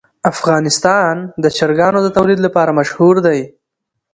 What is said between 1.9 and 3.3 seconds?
د تولید لپاره مشهور